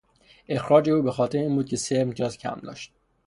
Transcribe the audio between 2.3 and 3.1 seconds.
کم داشت.